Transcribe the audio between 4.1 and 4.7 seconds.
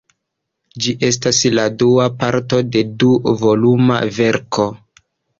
verko.